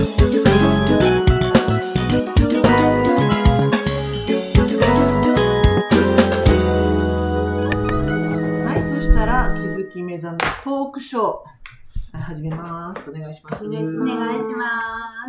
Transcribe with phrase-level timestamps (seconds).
[0.00, 0.06] は
[8.78, 11.22] い、そしたら、気づき目覚めトークショー。
[11.22, 11.42] は
[12.14, 13.10] い、始めます。
[13.10, 13.66] お願いします。
[13.66, 14.06] お願いしま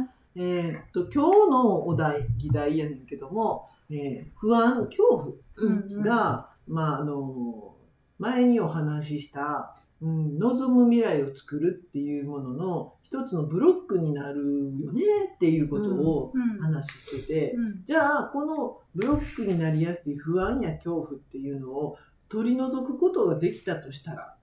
[0.08, 0.40] す。
[0.40, 7.76] えーっと、今日のお題、議題やねんけども、えー不安、恐怖うんが、まあ、あの、
[8.20, 14.40] 前にお話しした、うん、望む未来を作るっていうものの一つのブロックになる
[14.80, 15.02] よね
[15.36, 21.98] っていうことをうん話してて、うんじゃあ、このブロックになりやすい不安や恐怖っていうのを
[22.30, 24.36] 取り除くことができたとしたら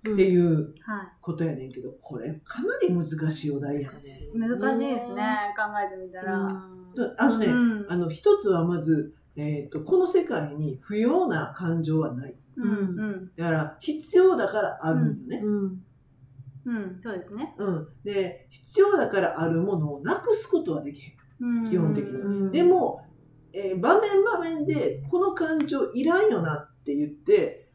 [0.00, 3.98] っていうはことやねんけど、これかなり難しいお題やね。
[4.34, 4.38] い。
[4.38, 5.54] 難しいですね。
[5.56, 6.48] 考えてみたら。
[7.18, 12.34] あのね、うんあの、一つはまず、えっ、と、この世界に不要な感情はない。
[12.56, 15.40] うんうんだから、必要だからあるんよね。
[15.44, 15.84] うん
[16.66, 17.00] うん。
[17.02, 17.54] そうですね。
[17.58, 17.88] うん。
[18.04, 21.12] で、必要だからあるものをなくすことはできへん。
[21.40, 23.06] うん基本的にうんでも、
[23.54, 27.70] えー場面場面で、この感情いらんよなって言って、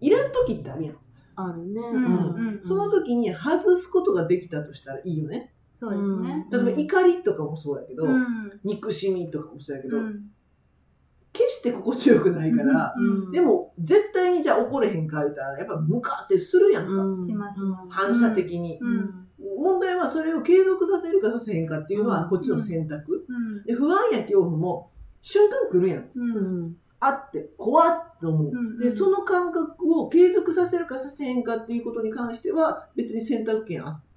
[0.00, 0.96] いらん時ってあるやん。
[1.34, 1.80] あるね。
[1.80, 2.04] うん
[2.54, 5.52] うんその時に外すことができたとしたらいいよね。
[5.74, 6.46] そうですね。
[6.50, 8.60] 例えば怒りとかもそうやけど、うん。
[8.64, 10.22] 憎しみとかもそうやけど、うん決
[11.58, 16.90] して心地よくないから、うんでも絶対にじゃあ怒れへんか言うたら、やっぱムカってするやんか。
[17.26, 18.78] しますします反射的に。
[18.80, 19.24] うん
[19.56, 23.24] 問題はそれを継続させるかさせへんかっていうのはうんこっちの選択。
[23.28, 26.08] うんで不安や恐怖も瞬間来るやん。
[26.14, 28.52] うんあって怖っと思う。
[28.52, 34.07] うんで、その感覚を継続させるかさせへんかっていうことに関しては別に選択権あっうん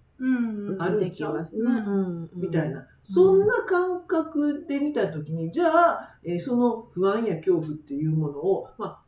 [0.80, 1.62] あるできますね。
[1.64, 2.88] うんみたいな。
[3.04, 9.04] そんな感覚で見たときに、じゃあ、えーその不安や恐怖っていうものを、ま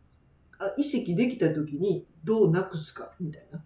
[0.57, 3.63] あ、あ意識できたときにどうなくすか、みたいな。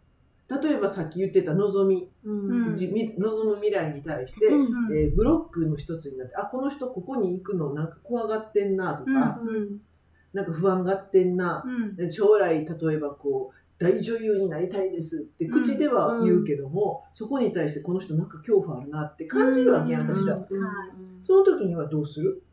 [0.61, 2.75] 例えばさっき言ってた望み、うん。
[2.75, 4.97] 望む未来に対して、うんうん。
[4.97, 7.73] えーブロックの一つになって、あ、この人ここに行くの？
[7.73, 9.81] なんか怖がってんなとか、うん。
[10.33, 11.95] なんか不安がってんな、うん。
[11.95, 20.35] で将来例えばこう大女優になりたいですって口では言うけども、そこに対してこの人なんか恐怖あるなって感じるわけやん、私ら。
[20.35, 20.47] はい。
[21.21, 22.43] その時にはどうする？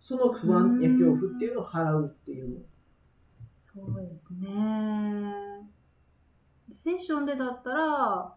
[0.00, 2.56] その不安や恐怖っていうのを払うっていうの。
[3.52, 4.48] そうですね。
[6.74, 8.34] セッションでだったら、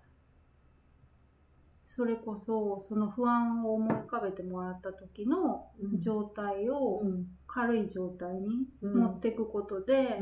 [1.86, 5.68] それこそその不安を思い浮かべてもらった時の
[6.00, 7.26] 状態をうん。
[7.48, 9.00] 軽い状態にうん。
[9.00, 10.22] 持っていくことで、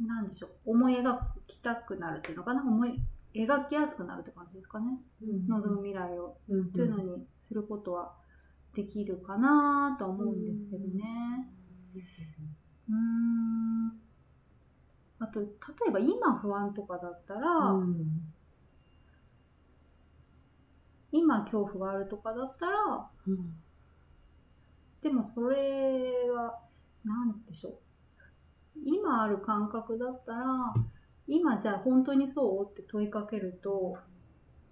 [0.00, 0.72] なんでしょう。
[0.72, 2.62] 思い描きたくなるっていうのかな？
[2.62, 3.00] 思い
[3.34, 4.98] 描きやすくなるって感じですかね、
[5.48, 6.38] 望む未来を。
[6.48, 6.72] うん。
[6.72, 8.14] というのにすることは
[8.74, 11.48] できるかなとは思うんですけどね。
[12.88, 13.98] うーん。
[15.18, 15.46] あと例
[15.88, 18.32] えば今不安とかだったら、うん
[21.12, 23.56] 今恐怖があるとかだったらうん。
[25.02, 26.60] でもそれは
[27.04, 27.78] 何でしょう
[28.84, 30.74] 今ある感覚だったら
[31.26, 32.70] 今じゃあ本当にそう？
[32.70, 33.96] って問いかけると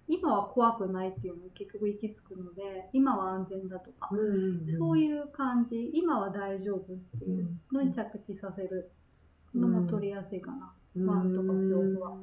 [0.07, 4.09] 今は怖くないっていうのに結局行き着くので今は安全だとか、
[4.77, 8.91] そうういう感じ今は大丈夫っていうのに着地させる
[9.55, 12.17] のも取りやすいかな、不安とか恐怖は。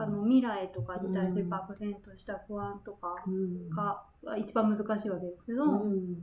[0.00, 3.68] あの未来とかに対する漠然とした不安とかうん。
[3.70, 4.04] が
[4.38, 6.16] 一番難しいわけですけど、うん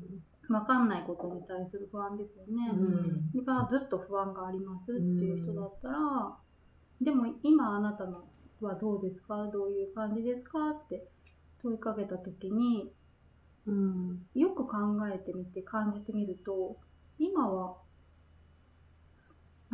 [0.47, 2.71] 分かんないことに対する不安ですよね。
[2.71, 3.43] ん。
[3.45, 6.37] がずっと不安がありますっていう人だったら、
[7.01, 8.23] でも今あなたの
[8.61, 9.47] はどうですか？
[9.51, 10.71] どういう感じですか？
[10.71, 11.07] って
[11.61, 12.91] 問いかけた時に
[13.67, 14.25] うん。
[14.35, 14.77] よく考
[15.13, 16.77] えてみて感じてみると
[17.17, 17.77] 今は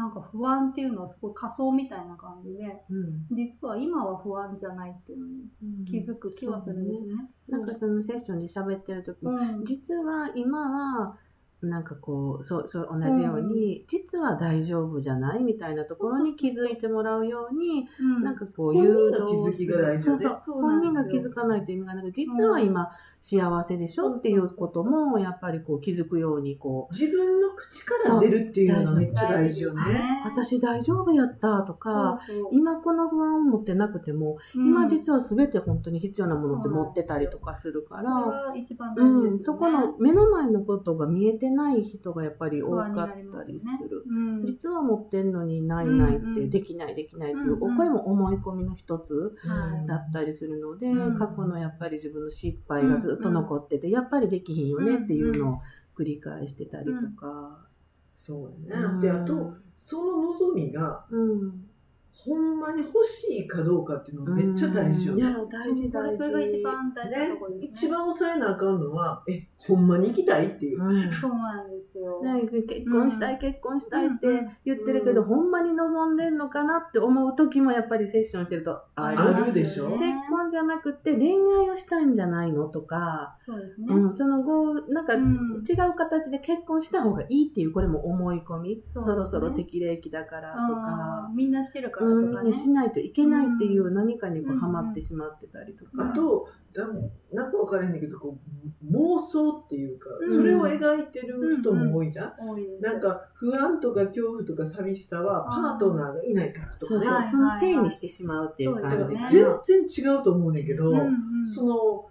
[0.02, 3.28] なんか不安っていうのはすごい仮想みたいな感じでうん。
[3.36, 7.14] 実は今は不安じゃないっていうのに気づく気はするんですね。
[7.50, 9.64] なんかそのセッションで喋ってる時にうん。
[9.64, 11.18] 実は今は
[11.64, 18.24] なんかこうそうそう同じように、実は大丈夫じゃないみたいなところに気づいてもらうようにうん。
[18.24, 19.98] なんかこう誘導する。
[20.00, 20.62] そうそう。
[20.62, 22.90] 本人が気づかないと意味がなく実は今
[23.20, 29.82] 幸せでしょっていうこともやっぱりこう気づくようにこう自分の口から出るっていうのがめっちゃ大事よね。
[30.26, 32.20] 私大丈夫やったとか
[32.52, 34.68] 今この不安を持ってなくても、うん。
[34.68, 39.44] 今実は全て本当に必要なものって持ってたりとかするから、が一番大事うん、ですよね。
[39.44, 42.96] そこの目の前のことが見えてない人がやっぱり多かっ
[43.32, 43.90] たりすますよね。
[43.90, 44.04] る。
[44.08, 44.46] うん。
[44.46, 49.88] 実は持ってんのにないないって、うんうんできないできないっていう、うんうんこれも思い込みの一つはい。
[49.88, 55.54] だったりするので、うん過去のやっぱり自分の失敗がずっと残ってて、やっぱりできひんよねっていうのを
[55.98, 57.66] 繰り返してたりとか。
[58.14, 59.02] そうやね。
[59.02, 61.68] で、あと、その望みがうん。
[62.14, 65.22] ほんまに欲しいかどうかっていうのめっちゃ大事よね。
[65.22, 66.18] いや、大事大事。
[66.18, 67.72] それが一番大事なねところですね。
[67.72, 70.84] 一番抑えなあかんのは、え、ほんまに行きたいっていう。
[70.84, 72.22] うんそうなんですよ。
[72.22, 83.88] ね結婚したい、結婚したいってうん言ってるけど、うんほんまに望んでんのかなって思う時もやっぱりセッションしてるとあるでしょ結婚じゃなくて恋愛をしたいんじゃないのとか、そうですね。
[83.90, 85.64] うん、その後なんか違うんう
[85.96, 92.50] 形で結婚した方がいいっていうこれも思い込みそ,、ねろそろ適齢期だからとか、みんなしてるからうん、みとかね。
[92.50, 96.10] んなしないといけないっていううん何かにこううんハマってしまってたりとか。
[96.12, 96.88] あと、だ
[97.34, 98.38] なんか分からへんねんけど、こ
[98.84, 100.32] う妄想っていうか、うん。
[100.32, 102.82] それを描いてる人も多いじゃん？
[102.82, 107.00] なんか不安とか恐怖とか寂しさはパートナーがいないからとかね。
[107.00, 108.98] そうそう、はいそのせいにしてしまうっていう感じ。
[108.98, 109.60] かから全な。
[109.64, 111.02] 然違うと思うねんけど、うんう
[111.42, 112.08] んその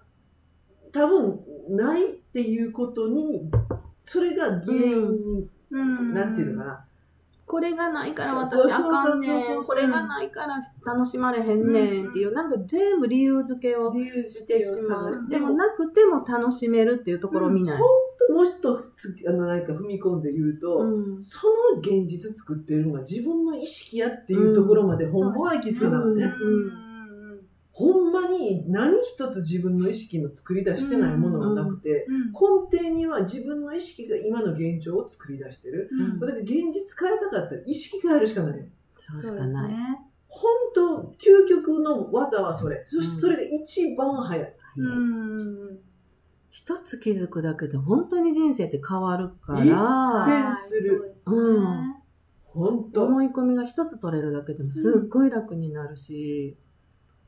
[0.93, 3.49] 多分ないっていうことに
[4.05, 6.13] それが原因に、うん。
[6.13, 6.85] なんていうのかな、
[7.51, 9.65] これがないから私あかんねん。
[9.65, 10.57] これがないから
[10.87, 15.29] 楽しまれへんねんっていう、なんか全部理由付けを理由してしまう。
[15.29, 17.79] でもなくても楽しめるっていうところを見ない。
[17.81, 17.85] も
[18.43, 26.90] う一つあのなんか踏み込んで言うと、うんその現実作ってるのが自分の意識やっていうところまでほんまは行きつかなのね、うん
[27.81, 35.89] ほんまに何一つ自分の意識の作り出してないものがなくて、うん根底には自分の意識が今の現状を作り出してる。
[35.91, 38.67] うんだから現実変えたかったら意識変えるしかないよ。
[38.97, 39.69] そうしかない。
[39.73, 39.77] ね。
[40.29, 42.85] 本当究極の技はそれ。
[42.87, 44.55] そしてそれが一番早い。
[44.77, 45.79] うん
[46.51, 51.95] 一つ気づくだけで本当に人生って変わるか一ら、変するうん
[52.45, 56.59] 本当思い込みが一つ取れるだけでもすっごい楽になるし、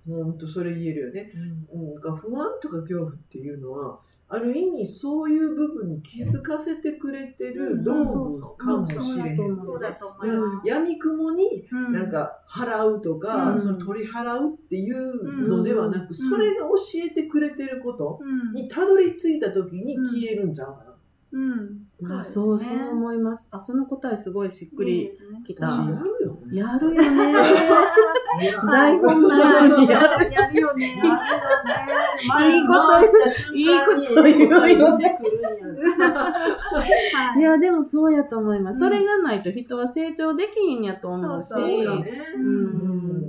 [0.06, 1.32] 本当それ言えるよね。
[1.72, 9.36] うんうん、が不安とか恐怖っていうのは、ある意味そういう部分に気づかせてくれてる道具かもしれへん。
[9.36, 10.68] そうだと思います。
[10.68, 20.92] 闇雲にうんなんか払うとか、うんその取り払うっていうのではなく、うんそれが教えてくれてることうんにたどり着いた時に消えるんちゃうかな。
[21.32, 23.48] うんあそうそう思います。
[23.52, 25.12] あその答えすごいしっくり
[25.46, 25.66] きた。
[25.66, 26.31] 私やるよね。
[26.52, 27.32] やるよね。
[28.70, 30.32] 台本のようにやる。
[30.32, 30.96] やるよね。
[30.96, 32.52] やるよね。
[32.52, 38.80] いいこと言ういいこと言うよね出てくるんやはいいや、でもそうやと思います。
[38.80, 41.50] それがないと人は成長できひんやと思うし。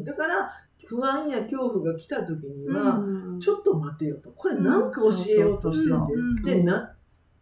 [0.05, 0.51] だから
[0.85, 4.31] 不安や恐怖が来た時には、うんちょっと待てよと。
[4.31, 6.13] これなんか教えようとしてるんで。
[6.13, 6.93] うんでな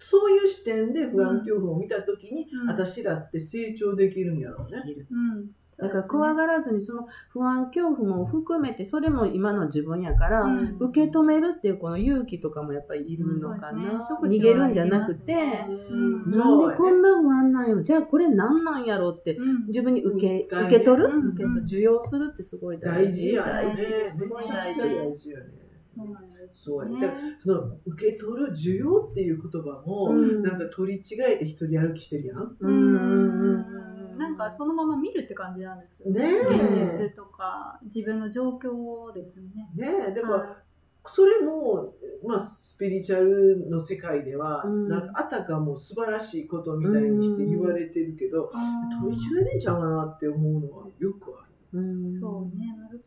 [0.03, 4.81] そういう視点で不安恐怖を見た時に、うん私らって成長できるんやろうね。
[5.11, 10.77] うんだから怖がらずにその不安恐怖も含めてそれも今の自分やから、うん。
[10.79, 14.49] 受け止めるっていうこの勇気とかもやっぱりいるのかな、そうですね。
[14.49, 15.33] 逃げるんじゃなくて、
[15.89, 16.29] うん。
[16.29, 17.81] なんでこんな不安なんやろ？
[17.81, 19.67] じゃあこれ何なんやろってうん。
[19.67, 20.65] 自分に受け,、うん。
[20.67, 21.27] 受け取る、うん。
[21.29, 23.35] 受け取受容するってすごい大大事。
[23.37, 23.83] 大事。
[24.19, 25.45] めごいちゃ大事大事やね。
[26.53, 27.13] そうやね。
[27.37, 30.43] その受け取る需要っていう言葉も、うん。
[30.43, 33.90] なんか取り違えて一人歩きしてるやんうんうんうん
[34.21, 36.21] なんかそのまま見るって感じなんですよね。
[36.23, 36.39] え。
[36.39, 39.69] 現実とか自分の状況ですね。
[39.75, 40.57] ねえ、でも、は
[41.03, 44.87] それも、まあ、スピリチュアルの世界では、うん。
[44.87, 51.79] なんかあたかも素晴らしいことみたいにして言われてるけど、い取り違えてんちゃうかなって思うのはよくある。
[51.79, 52.19] うん。
[52.19, 52.65] そうね、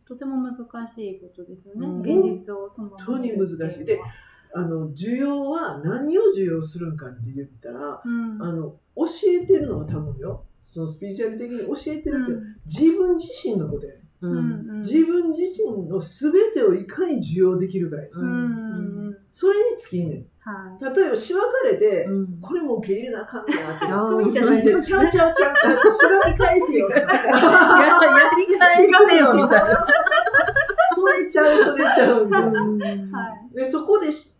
[0.08, 0.56] とても難
[0.88, 1.86] しいことですよね。
[1.86, 2.00] うん。
[2.00, 3.84] 現実をそのまま本当に難しい。
[3.84, 4.00] で
[4.56, 9.04] あの、需要は何を需要するんかって言ったら、うん、あの、教
[9.42, 10.44] えてるのは多分よ。
[10.64, 14.00] そのスピリチュアル的に教えてるって、うん自分自身のことやね。
[14.22, 18.02] ううん自分自身の全てをいかに受容できるかや。
[18.12, 20.26] ううんそれに尽きんねん。
[20.38, 23.86] はい例えば、しばかれて、うんこれも受け入れなあかんねやって。
[23.86, 24.62] あーみたいな。
[24.62, 25.92] ちゃうちゃうちゃうちゃう。
[25.92, 26.88] しばき返すよ。
[26.90, 29.86] ややり返してよみたいな。
[30.94, 32.26] それちゃう、それちゃう。
[32.26, 34.33] みたいなはいで、そこでし、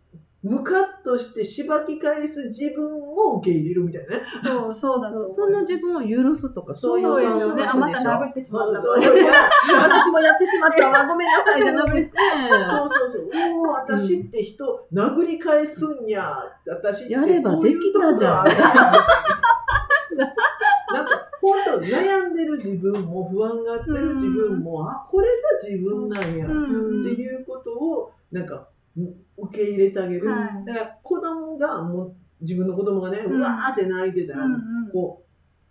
[0.45, 4.23] ムカッとしてしばき返す自分を受け入れるみたいなね。
[4.43, 7.69] そうそうだとその自分を許すとかそういうそうよそうですよね。
[7.73, 12.11] あまた殴ってしまった私もやってしまったわごめんなさいじゃなくて
[12.47, 13.29] そうそうそう。
[13.55, 16.31] おお、私って人、殴り返すんや。
[16.67, 20.17] 私ってやればできたじゃんこういうところある
[20.93, 25.33] なんか、本当悩んでる自分も、不安があってる自分も、あ、これが
[25.67, 26.45] 自分なんや。
[26.45, 28.67] うんっていうことを、なんか、
[29.55, 30.27] 受け入れてあげる。
[30.27, 35.23] はいだから、子供が、もう、自分の子供がね、ううんわーって泣いてたら、うんうんこ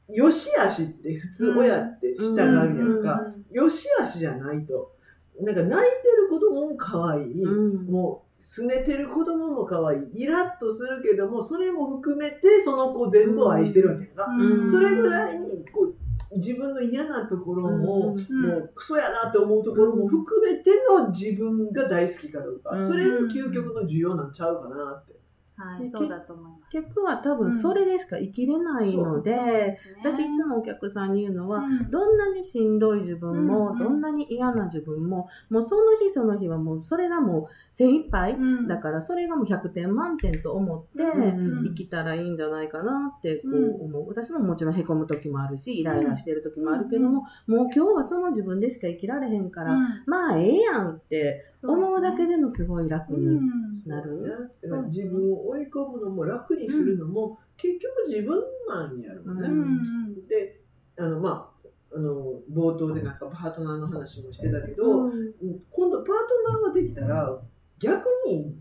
[0.08, 3.22] う、よしあしって普通親って従うやんか。
[3.22, 4.92] うんよしあしじゃないと。
[5.40, 7.42] なんか泣いてる子供も可愛い。
[7.42, 10.24] うんもう、すねてる子供も可愛い。
[10.24, 14.26] イラッとするけども、それも含めてその子全部を愛してるわけやんか。
[14.26, 15.94] うんそれぐらいに、こう、
[16.34, 25.13] 自分の嫌なところも、うんもうクソやなって思うところも含めての自分が大好きかどうか、うんそれが究極の需要なんちゃうかなって。
[25.56, 26.70] はい、でそうだと思います。
[26.70, 31.90] 結局は多分それでしか生きれないので、私いつもお客さんに言うのは、うん。
[31.90, 38.66] どんなにしんどい自分も、うんどんなに嫌な自分も、もうその日その日はもうそれがもう精一杯、うん。
[38.66, 43.64] だからそれがもう100点満点と思ってうん生きたらいいんじゃないかなってこうん。
[43.66, 44.08] う思う。
[44.08, 49.86] 私ももちろん凹む時もあるし、イライラしてる時もあるけども、もう今日はその自分でしか生きられへんから、うん。
[50.06, 53.40] まあええやんって思うだけででもすごい楽うにん
[53.86, 54.22] なる。
[54.62, 59.48] だから自分を追い込むのも楽にするのも、結局自分なんやろうね。
[59.48, 60.60] うんうんで
[60.96, 65.32] あのまああの冒頭でなんかパートナーの話もしてたけど、うん
[65.70, 67.40] 今度パートナーができたら
[67.78, 68.56] 逆に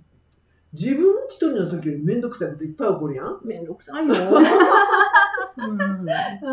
[0.74, 3.40] 自分一人の時より面倒くさいこといっぱい起こるやん。
[3.44, 4.14] めんどくさいよ。
[5.58, 5.82] うん。
[5.82, 6.06] うん。
[6.06, 6.14] ね
[6.44, 6.48] う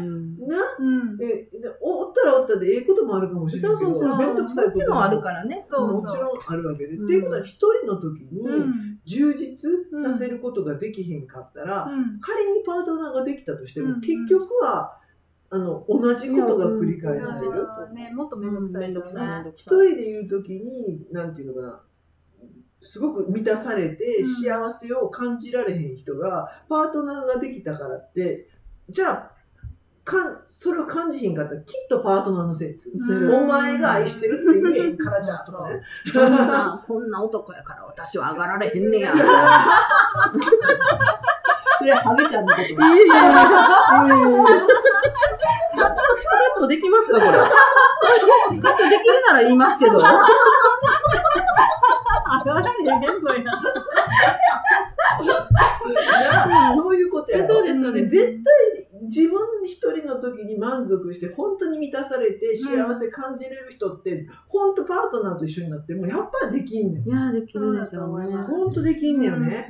[0.00, 0.46] ん。
[0.46, 1.16] なうん。
[1.16, 4.18] ででおおったらおったでええこともあるかもしれないけどそうそうそう。
[4.18, 5.20] 面倒くさいこともある。
[5.20, 5.66] からね。
[5.70, 6.94] そうもちろんあるわけで。
[6.96, 7.04] うん。
[7.04, 8.98] っていうことは一人の時にうん。
[9.04, 9.70] 充実
[10.02, 12.20] させることができへんかったら、うん。
[12.20, 14.98] 仮にパートナーができたとしても、うん結局は
[15.48, 17.66] あの同じことが繰り返される。
[17.90, 17.94] うん。
[17.94, 19.52] ね、もっと面倒くさい。
[19.54, 21.82] 一人でいる時になんていうのかな
[22.82, 24.24] すごく満たされてうん。
[24.26, 28.48] 幸せを感じられへん人が、パートナーができたからって
[28.88, 29.30] じゃあ
[30.04, 32.92] かんそれを感じひんかったらきっとパートナーのせいです
[33.28, 35.80] お前が愛してるって言えからじゃとかね。
[36.12, 39.10] こんな、こんな男やから私は上がられへんねや。
[41.78, 43.14] それはハゲちゃんのこといやいや。
[45.74, 47.38] カットできますかこれ？
[48.60, 49.98] カットできるなら言いますけど。
[56.74, 57.46] そういうことやろ。
[57.46, 58.08] そうですそうです。
[58.08, 67.02] 絶対自分一人の時に満足して本当に満たされて幸せ感じれる人って、本当パートナーと一緒になってもやっぱりできんねん。
[67.02, 68.36] いや、できるでしょうね。
[68.36, 69.68] 本当できんねよね、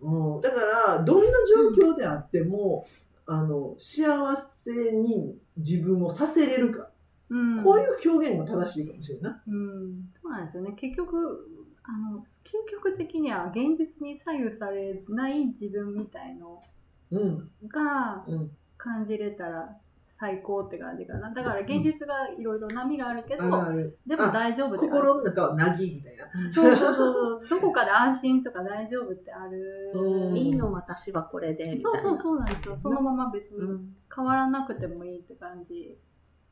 [0.00, 0.64] うん、だか
[0.96, 1.32] らどんな
[1.80, 2.84] 状況であっても、
[3.26, 6.88] あの幸せに自分をさせれるか、
[7.30, 7.62] うん。
[7.62, 9.30] こういう表現が正しいかもしれんな。
[9.30, 9.50] い。
[9.50, 10.72] うん、そうなんですよね。
[10.78, 11.46] 結局、
[11.88, 16.62] あの、究極的には現実に左右されない自分みたいの
[17.10, 19.74] うんがうん、感じれたら
[20.20, 21.30] 最高って感じかな。
[21.30, 26.52] だから現実がいろいろ波があるけど、あるあるでも大丈夫心の中はなぎみたいな。
[26.52, 27.60] そうそうそうそう。
[27.60, 29.92] どこかで安心とか大丈夫ってある。
[29.94, 31.70] うんいいの私はこれで。
[31.70, 32.78] みたいなそうそうそうなんですよ。
[32.82, 35.96] そのまま別にうん変わらなくてもいいって感じ。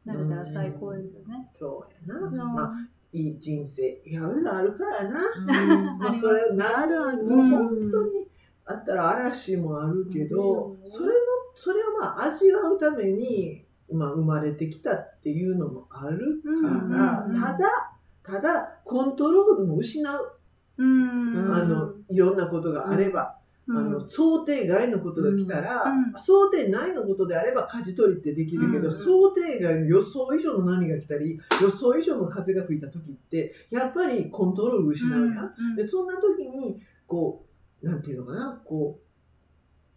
[0.07, 1.49] なれたら最高ですよね。
[1.52, 2.26] そうやな。
[2.26, 2.73] うんまあ、
[3.17, 5.19] いい人生、いろいろあるからな。
[5.39, 5.99] うん。
[5.99, 8.29] まあ、それなもう本当に
[8.67, 10.87] あったら嵐もあるけど、うん。
[10.87, 11.13] それの
[11.55, 17.93] それをまあ味わうために、まあ、生まれてきたっていうのもあるから、ただ
[18.23, 20.39] ただコントロールも失う、
[20.77, 21.55] うん。
[21.55, 23.36] あのいろんなことがあれば、うん、
[23.69, 26.21] あの想定外のことが来たら、うん。
[26.21, 35.53] 想定内のことであれば舵取りってできるけど、うん想定外の予想以上の波が来たり予想以上の風が吹いた時ってやっぱりコントロール失うやん。
[35.59, 37.45] うんでそんな時にこ
[37.83, 39.07] うなんていうのかなこう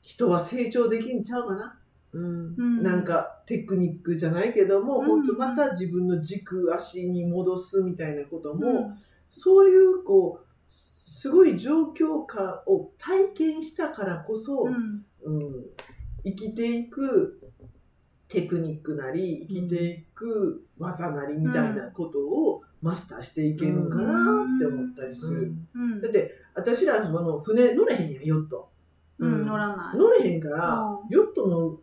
[0.02, 1.78] 人は成長できんちゃうかな、
[2.14, 2.56] うん。
[2.58, 2.84] うん。
[2.84, 8.98] なんかテクニックじゃないけども、うん本当また自分の軸足に戻すみたいなことも、うん。
[9.30, 10.49] そういうこう
[11.20, 15.06] すすごい状況下を体験したからこそ、うん。
[15.22, 15.66] うん、
[16.24, 17.42] 生きていく
[18.30, 25.52] テクニックなり生きていく技なりみたいなことをマスターしていけるのかなって思ったりする。
[25.76, 26.02] うん。
[26.02, 28.72] だって私らその船乗れへんやんヨット。
[29.18, 29.98] うん、乗らない。
[29.98, 31.10] 乗れへんからうん。
[31.10, 31.80] ヨットの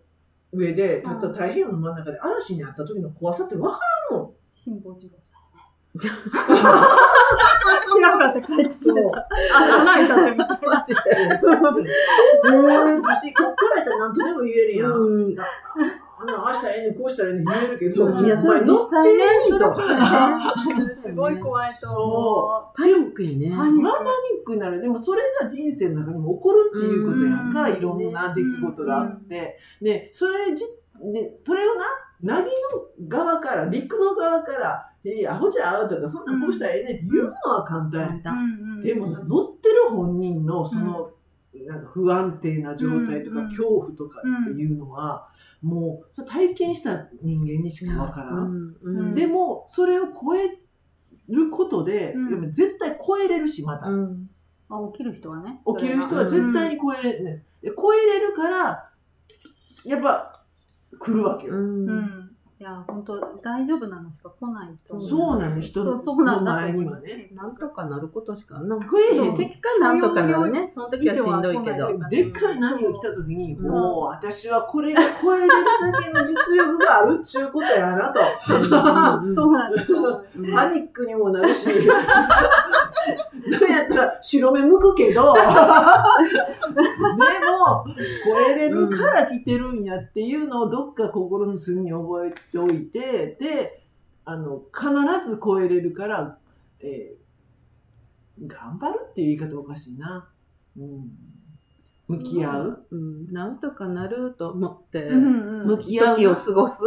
[0.53, 3.79] 上でたった太平洋の真ん中で嵐にあった時の怖さって分か
[4.11, 4.33] らんもん。
[4.55, 5.47] 辛坊治郎さん
[7.37, 7.43] ね。
[7.87, 9.19] 知らなかった帰ってきてそうた。
[9.21, 11.41] あ、穴開いたってみたいな。
[11.41, 15.45] そうはつくしこっからやったら何とでも言えるやん、うんあ
[16.19, 21.03] あんなああしたらええねんこうしたらええねん言えるけど、いや、それお前乗実際ね、っていいと。
[21.03, 23.53] すごい怖いと思パニックやね。
[23.53, 24.81] そらパニックになる。
[24.81, 29.59] でもそれが人生の中にも起こるっていうことやんか、うんいろんな出来事があって。
[29.83, 30.65] で、それじ、
[31.13, 31.75] で、それを
[32.23, 32.49] な、なぎ
[33.01, 38.33] の側から、陸の側から、えー、アホちゃうとか、そんなんこうしたらええねんって言うのは簡単や。
[38.33, 38.35] う。
[38.35, 41.11] うんうんでもな、乗ってる本人のその、
[41.67, 45.29] なんか不安定な状態とか、うん恐怖とかっていうのは、
[45.63, 48.77] もう、それ体験した人間にしかわからん。
[48.83, 50.59] うんうんでも、それを超え
[51.29, 53.87] ることで、うんでも絶対超えれるし、また。
[53.87, 54.31] うん
[54.69, 55.61] あ、起きる人はね。
[55.79, 57.45] 起きる人は絶対に超えれる、ね。
[57.63, 58.91] で超えれるから、
[59.85, 60.33] やっぱ、
[60.99, 61.55] 来るわけよ。
[61.55, 62.26] うんうん。
[62.59, 64.99] いや、本当大丈夫なのしか来ないと。
[64.99, 67.29] そうなの、人の前にはね。。
[67.35, 68.79] なんとかなることしかな。
[68.81, 69.37] 食えへん。
[69.37, 70.67] 結果なんとかなるね。
[70.67, 71.99] その時はしんどいけど。
[72.09, 75.51] でっかい波が来た時に、うんもう私はこれが超えれる
[75.93, 78.21] だけの実力があるっちゅうことやなと。
[78.55, 80.25] うんそうなんですよ。
[80.39, 81.77] うんパニックにもなるし、なん
[83.71, 85.47] やったら白目向くけど、でも、
[88.25, 93.87] 超えれるから来てるんやっていうのをどっか心の隅に覚えておいて、で、
[94.25, 94.91] あの、必
[95.29, 96.39] ず超えれるから、
[96.81, 97.27] えー
[98.39, 100.29] 頑張るっていう言い方おかしいな。
[100.79, 101.11] うん、
[102.07, 102.87] 向き合う？
[102.91, 103.33] うん。
[103.33, 106.83] なんとかなると思って、うんうん向き合う時を過ごす？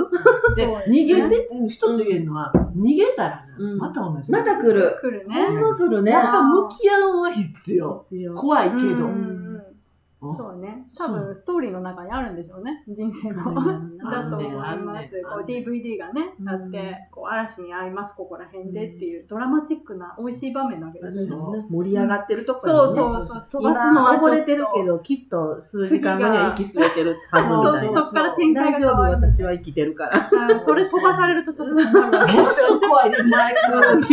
[0.55, 4.31] で、逃げてって、一つ言えるのは、逃げたらな、うんまた同じ。
[4.31, 4.95] また来る。
[5.01, 5.35] 来るね。
[6.03, 6.11] ね。
[6.11, 7.99] やっぱ向き合うのは必要。
[8.03, 8.83] 必要怖いけど。
[8.83, 9.38] うんうんうん
[10.21, 10.85] そうね。
[10.97, 12.83] 多分ストーリーの中にあるんでしょうね。
[12.87, 13.51] 人生の。
[13.51, 15.07] うんだと思いあんます。
[15.07, 21.65] こう DVD がね、うんあって、こう嵐に会います、ここら辺でっていうドラマチックな美味しい場面なわけですよ。
[21.69, 22.99] 盛り上がってるとこそうにね。
[22.99, 23.47] そうそう。
[23.49, 27.99] 飛今ばすのは溺れてるけど、きっと数時間後には息吸えてるはずみたいな。
[27.99, 29.13] そうそっから展開大丈夫、が変わる。
[29.31, 30.17] 私は生きてるから。
[30.17, 33.17] あそれ飛ばされるとちょっと怖いね。
[33.23, 34.09] 前 から10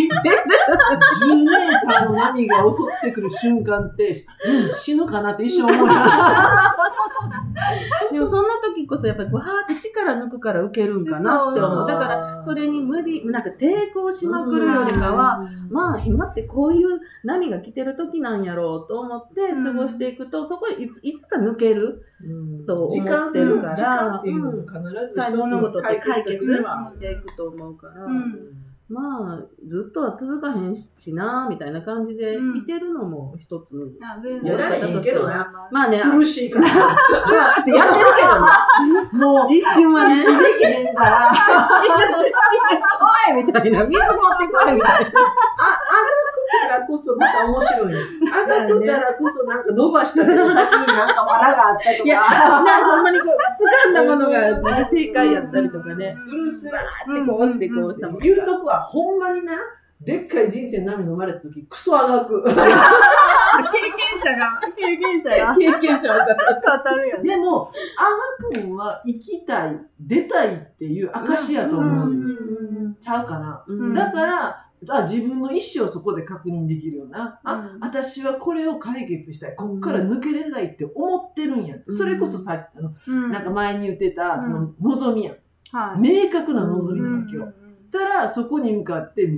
[1.45, 4.13] メーターの波が襲ってくる瞬間って、
[4.47, 5.96] うん、死ぬかなって一生思うよ。
[8.13, 11.87] でもそんな時こそやっぱりわーって力抜くから受けるんかなって思う。
[11.87, 22.03] だからそれに無理、なんか抵抗しまくるよりかは、まあ今ってこういう波が来てる時なんやろうと思って過ごしていくと、そこでいついつか抜ける
[22.67, 26.25] と思ってるから時間っていうのも必ず一つ物事って解決し
[26.99, 32.57] ていくと思うから、うんまあずっとは続かへんしなみたいな感じでうん。
[32.57, 35.25] いてるのも一つ、あ全やらへんけど
[35.73, 36.69] まあね、苦しいから。
[36.71, 36.85] まあ
[37.49, 39.25] やってるけどね。
[39.25, 40.25] もう、一瞬はね、で
[40.59, 42.81] きへんから、あ、 死ぬ、死ぬ、
[43.35, 45.09] おいみたいな、水持ってこいみたいな。
[45.09, 45.11] あ
[46.77, 47.99] からこそまた面白い ね。
[48.33, 52.35] あがくからこそなんか伸ばした手の先になんか藁があったといや、か。
[52.39, 56.15] なんかほんまにこう、掴んだものがなんか正解やったりとかね。
[56.15, 56.73] するする。
[57.15, 58.19] で、こうしてこうしたもん。
[58.21, 59.53] 言うとくわ、ほんまにな、
[60.01, 62.43] でっかい人生の波飲まれた時、クソあがく。
[62.45, 62.63] 経験
[64.23, 66.91] 者が、経験者が経験者の方。
[66.91, 67.23] 語るよね。
[67.31, 72.37] でも、あがくんは生きたい、出たいっていう証やと思うよ。
[73.01, 73.65] ちゃうかな。
[73.67, 77.41] うんだから、あ自分の意思をそこで確認できるよな。
[77.45, 79.57] あ、うん私はこれを解決したい。
[79.57, 81.85] こっから抜けれないって思ってるんやって。
[81.89, 85.37] うんそれこそさ、あの、うんなんか前に言ってた、うんその望みやん。
[85.71, 86.27] はい。
[86.27, 87.45] 明確な望みなわけよ。
[87.45, 89.29] うんたら、そこに向かって、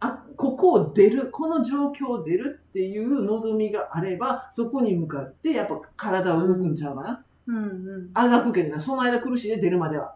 [0.00, 7.24] あ、ここを出る、この状況を出るっていう望みがあれば、そこに向かって、やっぱ体は動くんちゃうかな。
[7.46, 8.10] うんうん。
[8.14, 10.14] あがくけどな、その間苦しいで出るまでは。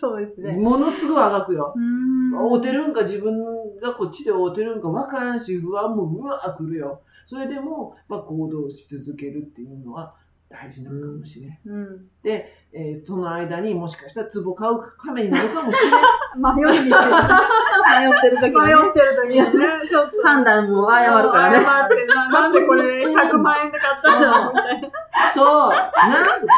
[0.00, 0.52] そうですね。
[0.52, 1.74] ものすごいあがくよ。
[1.76, 3.44] うん会うてるんか自分
[3.78, 7.02] がこっちで会うてるんか分からんし、不安もうわー来るよ。
[7.26, 10.14] それでも、まあ、行動し続けるっていうのは
[10.50, 11.58] 大事なのかもしれん。
[11.64, 12.06] うん。
[12.24, 16.42] えーその間にもしかしたら壺買う亀になるかもしれん。
[16.42, 20.20] 迷いに迷迷ってる時はね、ってる時にね、ちょっと。
[20.22, 21.58] 判断も誤るからね。
[21.64, 24.52] 謝ってな、なんでこれ100万円で買ったの？
[24.52, 24.90] みたいな。
[25.32, 25.70] そう。
[25.70, 25.78] な、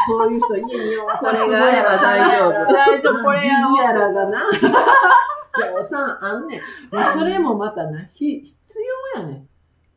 [0.07, 2.73] そういう人家によそれがあれば大丈夫。
[2.73, 4.39] 大丈夫、これやろジジやらがな。
[6.21, 6.61] あんねん。
[7.19, 8.79] それもまたな、ひ必
[9.15, 9.47] 要やねん。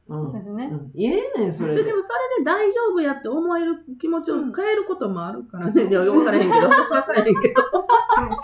[0.08, 0.32] うん。
[0.32, 0.68] ですね。
[0.70, 1.78] うん、言えねん、それで。
[1.78, 5.84] それでもそれで大丈夫やって思える気持ちを変えることもあるからね。
[5.88, 7.62] いや、分からへんけど、私は変えへんけど。
[7.62, 7.76] そう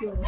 [0.01, 0.21] そうそう。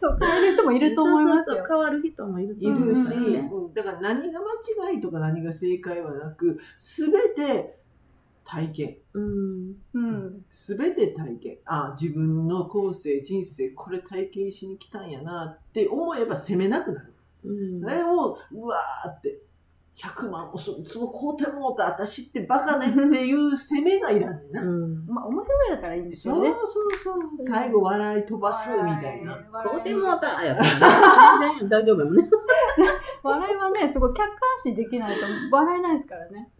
[0.00, 1.56] そう、変える人もいると思いますよそうそう。
[1.56, 7.80] そう変わる人もいるといるし、思うからねうんだから何が間違いとか何が正解はなく、すべて
[8.44, 8.96] 体験。
[9.14, 9.74] うん。
[9.94, 10.44] うん。
[10.50, 11.58] すべて体験。
[11.66, 17.14] あ自分の後世、人生、これ体験しに来たんやなって思えば責めなくなる。
[17.44, 17.80] うん。
[17.80, 19.40] それを、うわーって、
[20.02, 24.62] 100万もそいつも買うてもうた私ってバカねっていう責めがいらんねんな。
[24.62, 25.06] うん。
[25.06, 26.50] まあ、面白いだったらいいんですそうよね。
[26.50, 27.46] そうそう。
[27.46, 29.36] 最後笑い飛ばすみたいな。
[29.62, 31.58] こうてもうたやったらね。
[31.60, 32.30] 全然大丈夫やもんね。
[33.22, 36.50] 笑いはね、すごい客観視できないと笑えないですからね。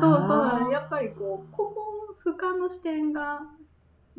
[0.00, 0.72] そうそう。
[0.72, 3.42] やっぱりこう、ここ、俯瞰の視点が、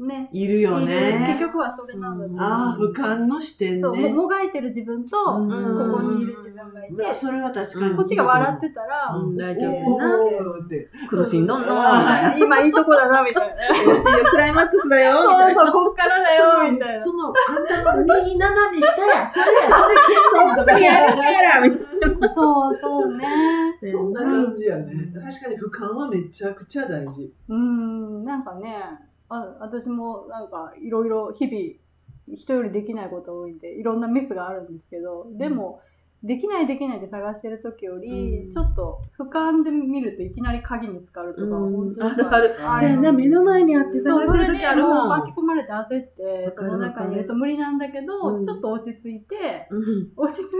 [0.08, 0.30] ね。
[0.34, 1.38] いるよいる結ね。
[1.40, 2.34] 局はそれなので。
[2.34, 4.10] うんああ、俯瞰の視点そう、ね。
[4.10, 5.50] ももがいてる自分と、うん
[5.94, 7.96] ここにいる自分がいて、まあ、それは確かに。
[7.96, 10.90] こっちが笑ってたら、うん大丈夫なーって。
[11.10, 11.68] 苦しんどんの。
[12.38, 13.66] 今いいとこだな、みたいな。
[13.84, 15.66] よしよ、クライマックスだよみ そうたいな。
[15.66, 17.00] そう、こっからだよ、みたいな。
[17.00, 19.96] その、あんたの右斜め下や、それや、それ
[20.46, 22.34] 剣道とかややるからみたいな。
[22.34, 23.28] そうそうね。
[23.82, 25.12] そんな感じやね。
[25.14, 27.34] 確かに俯瞰はめちゃくちゃ大事。
[27.48, 28.76] うん、なんかね、
[29.30, 35.82] あ私もなんかいろいろ日々人よりできないこと多いんでいろんなミスがあるんですけどでも、
[36.22, 38.52] できないできないで探してる時より、うん。
[38.52, 41.94] ちょっと俯瞰で見るといきなり鍵見つかるとか、うん。
[41.94, 42.12] 本当に。
[42.12, 42.56] あるある。
[42.60, 44.92] あそうやな目の前にあってそう探してる時あるもん。
[44.92, 48.46] それでもう巻き込まれて焦ってその中にいると無理なんだけど、うん。
[48.46, 50.12] ちょっと落ち着いてうん。
[50.18, 50.52] 落ち着い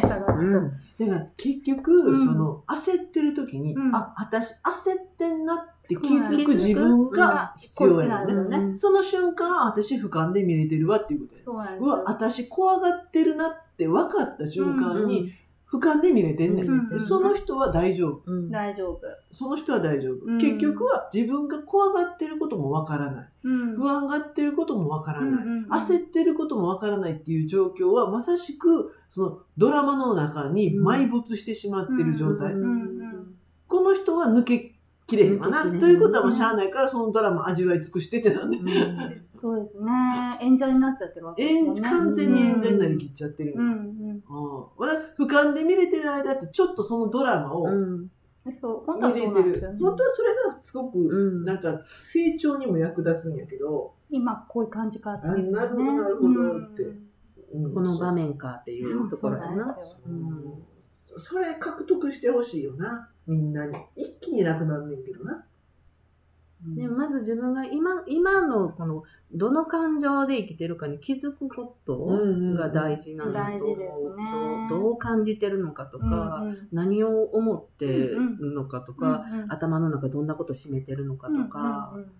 [0.00, 0.52] 探すと、うん。
[0.98, 2.24] だから結局、うん。
[2.24, 3.94] その焦ってる時に、うん。
[3.94, 8.36] あ、私焦ってんなって気づく自分が必要やねんね。
[8.36, 15.32] こっちなんその瞬間、私俯瞰で見れてるわっていうことやうわ、私怖がってるなって分かった瞬間に、
[15.70, 16.68] 俯瞰で見れてんねん。
[16.68, 18.22] うんでその人は大丈夫。
[18.26, 19.00] うん大丈夫、
[19.32, 20.24] その人は大丈夫。
[20.24, 23.28] うん結局は自分が怖がってることも分からない。
[23.42, 25.44] うん不安がってることも分からない。
[25.44, 32.54] うんうんうん焦ってることも分からないっていう状況は、まさしく、そのドラマの中に埋没してしまってる状態。
[33.66, 34.73] この人は抜け
[35.06, 35.62] きれへんわな。
[35.62, 38.58] ということはもうしゃあないから、そのドラマ味わい尽くしてってなんで。
[39.34, 39.90] そうですね。
[40.40, 41.78] 演者になっちゃってるわけですよね。
[41.78, 43.56] 演完全に演者になりきっちゃってるよ。
[43.58, 43.70] ううん。
[43.70, 44.22] ん。
[44.78, 47.82] まだ俯瞰で見れてる間って、ちょっとそのドラマを見うん。
[47.82, 48.10] うん
[48.52, 49.72] そう本当はれてるそうなんですよ。
[49.72, 49.78] ね。
[49.80, 51.44] 本当はそれがすごく、うん。
[51.44, 56.82] なんか成長にも役立つんやけど、今こういう感じかっていう、ね、あなるほどなるほどって。
[57.54, 57.64] うん。
[57.64, 57.74] うん。
[57.74, 59.76] この場面かっていうところやそうそうな
[61.16, 63.76] それ獲得してほしいよな、みんなに。
[63.96, 65.44] 一気になくなんねんけどな。
[66.66, 69.02] でまず自分が今今のこの
[69.34, 72.06] どの感情で生きてるかに気づくこと
[72.56, 74.66] が大事なんだと思う。
[74.66, 78.18] うどう感じてるのかとか、うんうん何を思ってる
[78.54, 82.12] のかとか、うんうん頭の中どんなこと占めてるのかとか、うんうんうん。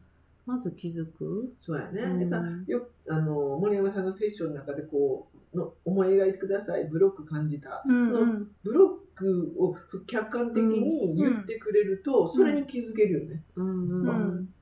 [0.45, 1.55] まず気づく。
[1.61, 2.03] そうやね。
[2.03, 2.31] うん。
[2.31, 6.85] だからよあの森山さんがセッションの中でこうの思い描いてください。
[6.85, 8.05] ブロック感じた、うん。
[8.05, 9.04] そのブロック
[9.59, 13.43] を客観的に言ってくれると、それに気づけるよね、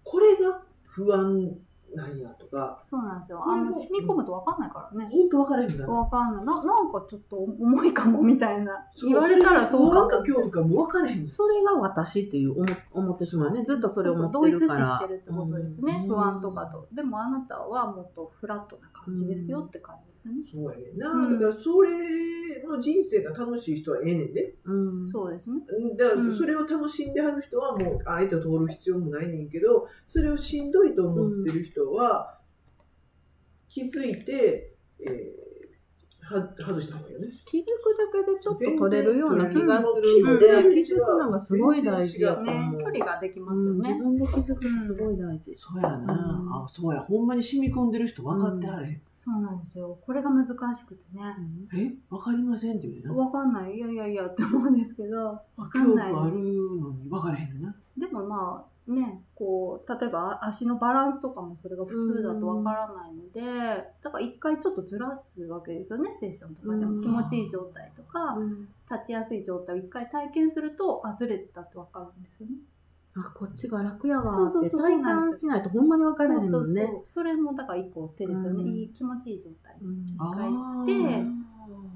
[0.05, 1.57] これが不安
[1.95, 3.43] なんやとかそうなんですよ。
[3.47, 5.09] あの、染み込むと分かんないからね。
[5.11, 6.45] 本当分からへんだね分かんない。
[6.45, 8.73] な、なんかちょっと重いかもみたいな。
[8.97, 10.09] 言われたらそうかも。
[10.09, 13.63] か恐怖かも分からへんそれが私っていう思思ってしまうね。
[13.65, 14.69] ずっとそれを思ってるから。
[14.69, 16.01] そうそう同一視してるってことですね。
[16.03, 16.89] うん不安とかと。
[16.93, 20.41] でもあなたはもっとフラットな感じですよって感じですよね。
[20.53, 21.91] そうやねんな、うんだからそれ
[22.67, 25.07] の人生が楽しい人はええねんでうん。
[25.07, 25.61] そうですね。
[25.69, 32.39] うんだかうんらそれを楽しんではる人はもうあえて通る必要もないねんけどそれをしんどいと思ってる人は
[33.69, 34.72] 気づいて、
[36.33, 37.27] 外した方がいいよね。
[37.47, 42.81] 気づくだけでちょっと取れるような気がするので、気づくのがすごい大事やとね思う。
[42.81, 44.03] 距離ができますうん、自よね。
[44.03, 45.55] 分で気づくってすごい大事。
[45.55, 49.99] そうやな、うんあそうやほんまに染み込んでる人分かってはれそうなんですよ。
[50.05, 51.23] これが難しくてね。
[51.75, 51.93] え？
[52.11, 53.75] 分かりませんって言うねわかんない。
[53.75, 63.41] いやいやいやって思うんですけど、わか恐んない怖あるのに分からへんねんなでもまあね、こう、例えば足のバランスとかもそれが普通だとわからないので、
[64.03, 67.03] だから一回ちょっとずらすわけですよね、セッションとかでうんも。
[67.03, 72.57] 気持ちいい状態とか、うん立ちやすい状態を一回体験すると、あ、ずれてたってわかるんですよね。
[73.15, 77.03] あ、こっちが楽やわって体感しないとほんまに分からへんもんね。
[77.07, 78.63] それもだから一個手ですよね。
[78.63, 79.77] うんいい気持ちいい状態。
[79.83, 81.43] うんあでー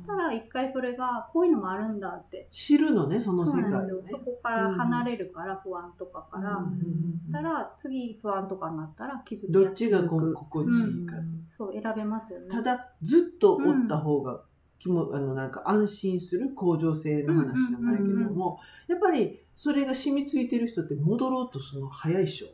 [0.07, 2.49] ただ一回それが、こういうのもあるんだって。
[2.51, 4.11] 知るのねその世界をね。
[4.11, 6.57] そこから離れるから、不安とかから。
[6.57, 12.49] うんたら次不安とかになったら気づきどっちがこう心地いいか、そう選べますよね。
[12.49, 14.43] ただずっとおった方が、
[14.79, 18.59] 気もあのなんか安心する向上性の話じゃないけども、
[18.89, 22.49] やっぱりそれが染みついてる人って戻ろうとするの早いっしょ。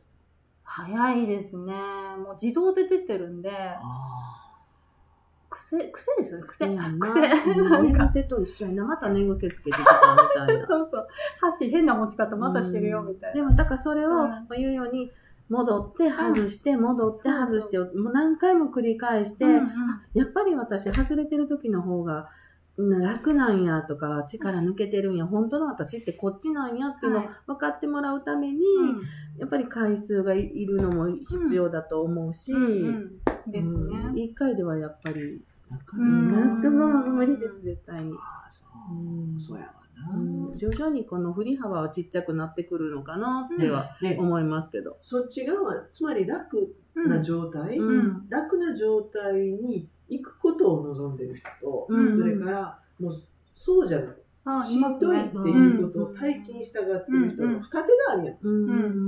[0.64, 1.72] 早いですね。
[2.16, 3.82] もう自動で出てるんであ
[5.52, 6.46] 癖癖ですよね。
[6.46, 6.66] 癖。
[6.66, 6.88] 癖な。
[7.82, 8.84] んか癖と一緒にな。
[8.84, 10.66] また寝癖つけてきたみたいな。
[10.66, 11.06] そうそう。
[11.40, 15.12] 箸変な持ち方またしてるよみたいな、でもだからそれを言うように
[15.48, 19.68] 戻って外して戻って外してをもう何回も繰り返して、うんうん。
[20.14, 22.28] やっぱり私外れてる時の方が
[22.78, 27.28] うん楽なんやとか力抜けてるんや本当の私ってこっちなんやっていうのをはい。
[27.46, 29.00] 分かってもらうために、うん。
[29.38, 33.12] やっぱり回数がいるのも必要だと思うし、うんうん
[33.46, 34.18] ですね、うん。
[34.18, 36.31] 一回ではやっぱりあ、なかうん。
[36.31, 36.68] なか。
[36.68, 38.12] 楽も無理です絶対に。
[38.12, 38.94] あーそう。
[38.94, 39.40] うん。
[39.40, 39.72] そうやわ
[40.12, 40.18] な。
[40.18, 40.57] うん。
[40.57, 44.96] 徐々にこの振り幅はちっちゃくなってくるのかなってはね、思いますけど。
[45.00, 47.09] そっち側、つまり楽うん。
[47.09, 47.78] な状態、
[48.28, 52.12] 楽な状態に行くことを望んでる人と、うん。
[52.12, 53.12] それからもう
[53.55, 58.37] そうじゃない、あしんどいっていうことを体験したがってる人の二手があるやん。
[58.42, 58.50] う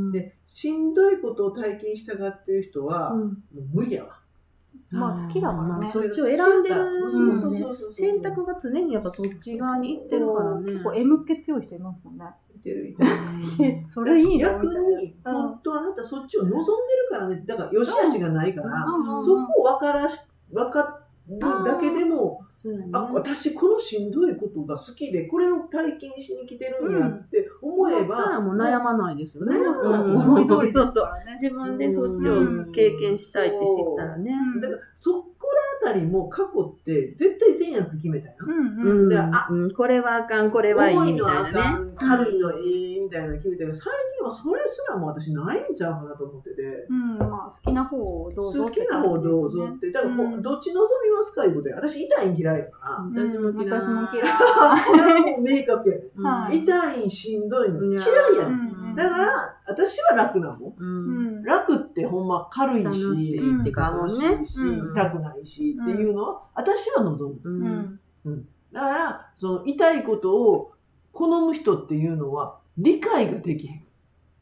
[0.08, 0.12] ん。
[0.12, 3.20] で、しんどいことを体験したがってる人は、うん。
[3.22, 4.20] もう無理やわ。
[4.90, 5.68] まあ好きだからね。
[5.68, 7.92] まあそっちを選んでるそうそうそう。
[7.92, 10.72] 選択が常にやっぱそっち側に行ってるからね。
[10.72, 12.24] 結構 M 気強い人いますもんね。
[12.54, 13.10] いてるいてる。
[13.60, 15.32] え、それいいの逆に、うん。
[15.32, 16.66] 本当あなたそっちを望んでる
[17.10, 17.42] からね。
[17.46, 19.20] だから、良し悪しがないから、うん。
[19.20, 20.93] そこを分からし、分かる
[21.26, 22.88] だけでも、ね。
[22.92, 29.56] あ、私このしんどいことが好きで、これを体験しに来てるんやって思えば、だからもう悩まないですよね。
[29.56, 31.08] 悩まないうん思い通りそうそう。
[31.40, 33.64] 自分でそっちを経験したいって知っ
[33.96, 34.32] たらね。
[34.60, 35.28] だから、そこ
[35.82, 38.34] らあたりも過去って絶対善悪決めたよ。
[38.40, 39.00] うんうん。
[39.02, 41.90] うんだからあうんこれはあかん、これはいいみたいなのはあかね。
[41.90, 43.92] ん、軽いのええみたいなの決めたけど、最
[44.30, 46.86] それすらも私ないんちゃうかなと思ってて。
[46.88, 49.90] うん、まあ好きな方をどうぞ好きな方どうぞって。
[49.90, 51.76] だから、うんどっち望みますかいうことや。
[51.76, 52.78] 私、痛いん嫌いやか
[53.14, 53.24] ら。
[53.24, 53.80] 私も嫌い。
[53.80, 54.28] 私も嫌い。
[54.86, 55.96] これはもう明確や。
[56.16, 58.94] うんはい痛いんしんどいの嫌いやねうんん。
[58.94, 60.70] だから、私は楽なもん。
[60.70, 60.74] う。
[60.78, 61.42] うんん。
[61.42, 63.38] 楽ってほんま軽い楽し
[63.70, 64.40] 楽しね。
[64.40, 67.40] いし、うん痛くないしっていうのは、私は望む。
[67.44, 67.48] う。
[67.50, 68.48] うんん。
[68.72, 70.72] だから、その痛いことを
[71.12, 73.83] 好む人っていうのは理解ができへん。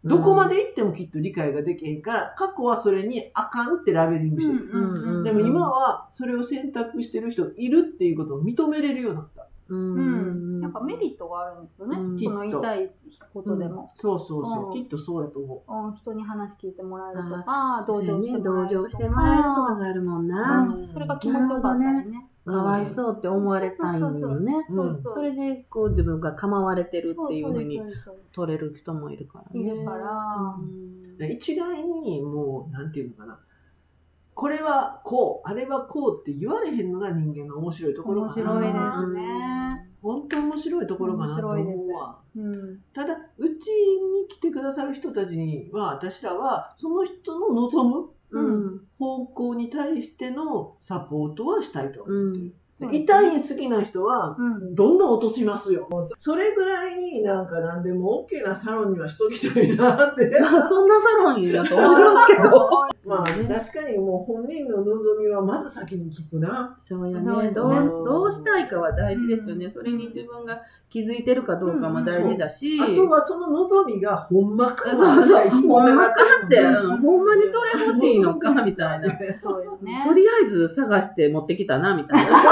[0.05, 4.69] どこまで行ってもきっと理解ができへんから、過去はそれにあかんってラベリングしてる。
[4.73, 9.47] うんうんうんでも今はそれを選択してる人がいるっていうことを認めれるようになった。
[9.69, 10.61] ううん。
[10.61, 11.97] やっぱメリットがあるんですよね。
[11.97, 12.91] うんその痛い
[13.33, 13.91] ことでも。
[13.95, 14.65] そうそうそう。
[14.67, 18.83] うんきっとそうやと思うん人に話聞いてもらえるとか、同情しても同らえるとか。
[18.83, 20.75] 情してもらえるとかがあるもんな。
[20.77, 22.32] うんそれが気持ちよかったりね。
[22.47, 22.51] う。
[22.53, 24.53] かわいそうって思われたいのよね。
[24.69, 27.81] それでこう自分が構われてるっていうふうに
[28.33, 29.61] 取れる人もいるからね。
[29.61, 33.39] いるからうんで一概にもう、なんていうのかな。
[34.35, 38.51] これはこう、あれはこうって言われへんのが人間の面白いところ面かな。
[38.51, 39.89] 白いでうんすね。
[40.03, 42.19] 本当面白いところかなと思うわ。
[42.35, 42.81] うん。
[42.93, 48.11] ただ、うちに来てくださる人たちには、私らは、その人の望むうん。
[48.99, 52.57] 方向に対してのサポートはしたいと思ってる。
[52.87, 54.75] うん痛い好きな人は、うん。
[54.75, 55.89] どんどん落としますよ。
[56.19, 60.31] それぐらいになんか何でも OK なサロンにはしときたいなって。
[60.41, 62.71] まあそんなサロンやと思いますけど。
[63.05, 66.75] まあね確かにもう本人の望みはまず先に聞くな。
[66.79, 67.51] そうやね。
[67.51, 69.65] どねう、どうしたいかは大事ですよね。
[69.67, 72.79] うんそれに自分が気づいてるかどうかも大事だし。
[72.81, 79.09] あとはその望みがほんまかそうそう、ほんまかって、疑うんほんまにそれ欲しいのかみたいな。
[79.43, 80.03] そうよね。
[80.07, 82.43] とりあえず探して持ってきたな、みたいな。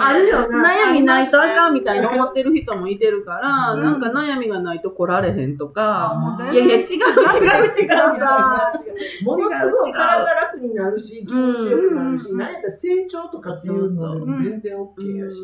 [0.00, 0.88] あるよな。
[0.88, 3.82] 悩みないとあかんみたいに思ってる人もいてるから、うん。
[3.82, 8.72] なんか悩みがないと来られへんとか、あいやいや、違う違う違うみたいな。
[9.22, 12.38] ものすごい体楽になるし、気持ちよくなるし、うん。
[12.38, 15.36] なんやったら成長とかっていうのでも全然 OK やし、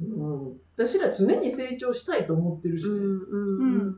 [0.00, 0.46] うん。
[0.46, 0.56] うん。
[0.76, 2.92] 私ら常に成長したいと思ってるしね。
[2.92, 3.06] うんう
[3.90, 3.96] ん。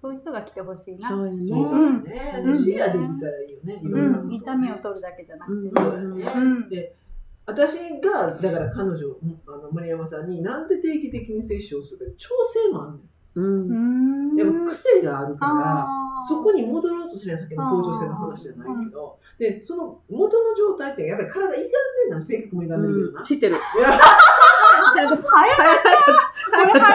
[0.00, 1.08] そういう人が来てほしいな。
[1.08, 1.40] そうやね。
[2.54, 4.32] 視野できたらいいよね、いろんなねうん。
[4.32, 5.70] 痛みを取るだけじゃなくてね。
[5.74, 6.32] そうだよね。
[6.36, 6.68] うん。
[6.68, 6.94] で、
[7.46, 13.00] 私が、だから彼女、うんあの森山さんになんで定期的にセッションするか、調整もあんね
[13.36, 14.34] うん。
[14.34, 14.36] ん。
[14.36, 15.86] やっぱ癖があるから、
[16.26, 23.22] そこに戻ろうとするや先の向上性の話じゃないけど、で、その元の状態ってやっぱり体歪んでんな、性格も歪んでるけどな。
[23.22, 23.56] 知ってる。
[23.56, 24.00] いや。
[24.96, 25.28] 早かった。
[25.28, 26.86] 早かった。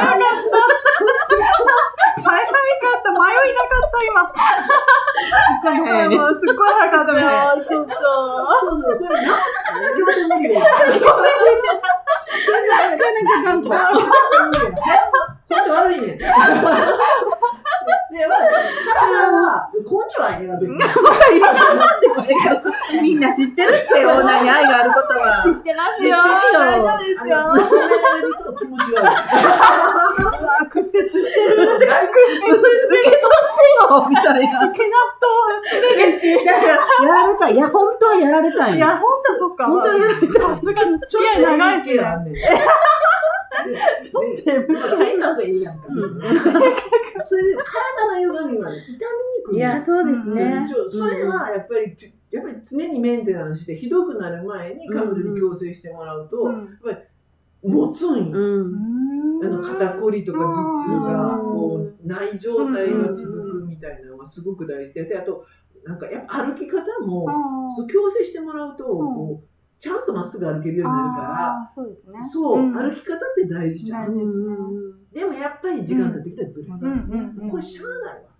[2.22, 3.12] 早かった。
[3.12, 4.34] 迷いなかった、今。
[5.62, 6.10] すっごい早い。
[6.10, 6.18] ね。
[6.18, 7.18] もうすっごい早かったよ。
[7.62, 7.94] ちょっと。
[7.94, 10.42] そうそう、これ、なかなか行政無。
[10.50, 10.66] な
[12.98, 13.70] かなか頑固。
[15.50, 16.18] 根性悪いねん。
[16.18, 16.26] で、
[18.28, 18.38] まあ、
[18.94, 20.76] 体は、根性はええわ、別に。
[23.02, 25.44] みんな知ってるって、オーナーに愛があることは。
[25.44, 26.18] 知ってますよ。
[26.18, 27.40] 知ってるよ大丈夫ですよ。
[27.40, 29.16] あの褒められると気持ち悪い。
[30.72, 31.76] 屈折してる。
[31.76, 34.60] 受け取ってよみたいな。
[34.70, 35.26] けなすと
[35.72, 36.24] 滑るし。
[36.46, 36.68] だから、
[37.08, 37.56] やられたい。
[37.56, 38.78] いや、本当はやられたい。
[38.78, 39.68] いや、ほんとそっか。
[39.68, 40.30] 本当はやられたい。
[40.30, 41.98] さすがに付ちょっき合いと長いっすね。
[41.98, 42.36] 影あんねん。
[42.36, 46.22] ちょっと性格いいやんか、別に。
[47.26, 49.58] それで体の歪みはね、痛みにくい。
[49.58, 50.66] いや、そうですね。
[50.90, 51.96] それはやっぱり、
[52.32, 56.80] やっぱり常にメンテナンスして、ひどくなる前に彼女に矯正してもらうと、うん
[57.64, 58.40] 持つんよ。
[58.40, 59.46] うん。
[59.46, 65.46] あの肩こりとか頭痛がうんこうない状態が続くみたいなのがすごく大事で、であと
[65.86, 67.26] なんかやっぱ歩き方も
[67.76, 69.48] そう矯正してもらうとこう
[69.80, 72.24] ちゃんとまっすぐ歩けるようになるかあーそうですねら、。
[72.24, 74.16] そう、うん歩き方って大事じゃん。
[75.12, 76.74] でもやっぱり時間経ってきたらずれる。
[76.74, 78.32] うんうんうんこれしゃあないわ。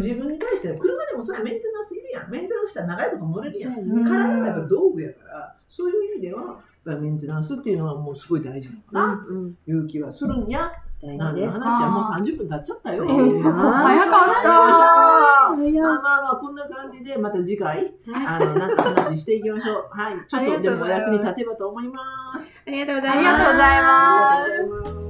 [0.00, 2.30] 自分に対して車でもそうやメンテナンスいるやん。
[2.30, 3.78] メンテナンスしたら長いこと乗れるやん。
[3.78, 9.26] うん体がやっぱ道具やから、そういう意味では、メンテナンスっていうのはもうすごい大事なのかな。
[9.28, 9.58] うん。
[9.66, 10.72] いう気はするんや。
[11.02, 11.58] 何のです。
[11.58, 13.06] 話はもう30分経っちゃったよ。
[13.06, 14.48] 早かった。
[14.48, 17.92] まあまあまあ、こんな感じで、また次回、
[18.26, 19.88] あの、なんか話していきましょう。
[19.90, 20.14] はい。
[20.26, 22.64] ちょっとでもお役に立てばと思います。
[22.66, 25.05] ありがとうございますありがとうございます。